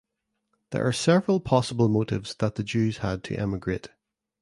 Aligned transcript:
There 0.71 0.83
are 0.87 0.91
several 0.93 1.39
possible 1.39 1.87
motives 1.87 2.33
that 2.39 2.55
the 2.55 2.63
Jews 2.63 2.97
had 3.05 3.23
to 3.25 3.35
emigrate. 3.39 3.89